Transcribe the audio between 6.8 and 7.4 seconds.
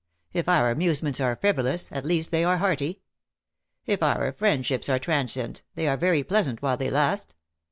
last.